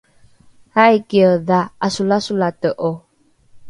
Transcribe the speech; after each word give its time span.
aikiedha 0.85 1.59
’asolasolate’o? 1.91 2.91